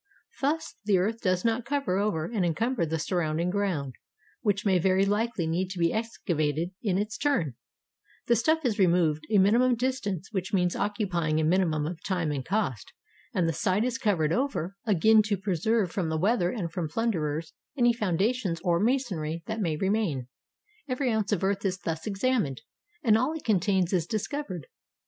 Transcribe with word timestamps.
Thus 0.41 0.73
the 0.83 0.97
earth 0.97 1.21
does 1.21 1.45
not 1.45 1.63
cover 1.63 1.99
over 1.99 2.25
and 2.25 2.43
enciunber 2.43 2.89
the 2.89 2.97
surrounding 2.97 3.51
ground, 3.51 3.93
which 4.41 4.65
may 4.65 4.79
very 4.79 5.05
likely 5.05 5.45
need 5.45 5.69
to 5.69 5.77
be 5.77 5.93
excavated 5.93 6.71
in 6.81 6.97
its 6.97 7.19
turn; 7.19 7.53
the 8.25 8.35
stuff 8.35 8.65
is 8.65 8.79
removed 8.79 9.25
a 9.29 9.37
minimum 9.37 9.75
distance, 9.75 10.29
which 10.31 10.53
means 10.55 10.75
occupying 10.75 11.39
a 11.39 11.43
minimimi 11.43 11.87
of 11.91 12.03
time 12.03 12.31
and 12.31 12.43
cost; 12.43 12.91
and 13.35 13.47
the 13.47 13.53
site 13.53 13.83
is 13.85 13.99
covered 13.99 14.33
over 14.33 14.75
78 14.85 14.85
HOW 14.85 14.85
TO 14.85 14.87
EXCAVATE 14.87 14.87
A 14.87 14.89
BURIED 14.89 15.03
TOWN 15.05 15.11
again, 15.11 15.21
to 15.21 15.43
preserve 15.83 15.91
from 15.91 16.09
the 16.09 16.17
weather 16.17 16.49
and 16.51 16.71
from 16.71 16.89
plunderers 16.89 17.53
any 17.77 17.93
foimdations 17.93 18.59
or 18.63 18.79
masonry 18.79 19.43
that 19.45 19.61
may 19.61 19.77
remain. 19.77 20.27
Every 20.89 21.09
oimce 21.11 21.31
of 21.31 21.43
earth 21.43 21.63
is 21.63 21.77
thus 21.77 22.07
examined, 22.07 22.61
and 23.03 23.15
all 23.15 23.33
it 23.33 23.45
contains 23.45 23.93
is 23.93 24.07
discovered. 24.07 24.65